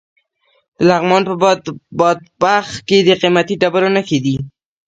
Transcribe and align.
د 0.77 0.79
لغمان 0.89 1.21
په 1.29 1.33
بادپخ 1.99 2.67
کې 2.87 2.97
د 3.07 3.09
قیمتي 3.21 3.55
ډبرو 3.61 3.89
نښې 3.95 4.19
دي. 4.25 4.35